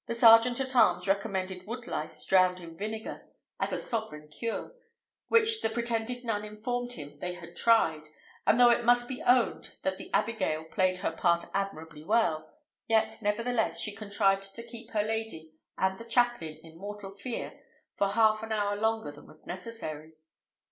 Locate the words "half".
18.07-18.41